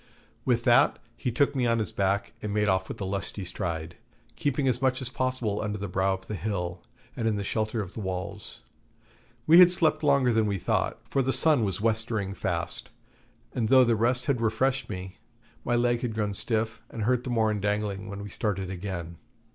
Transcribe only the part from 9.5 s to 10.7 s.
had slept longer than we